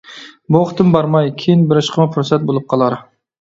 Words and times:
بۇ 0.53 0.61
قېتىم 0.69 0.89
بارماي، 0.95 1.29
كىيىن 1.43 1.61
بېرىشقىمۇ 1.73 2.07
پۇرسەت 2.17 2.49
بولۇپ 2.49 2.67
قالار. 2.75 2.99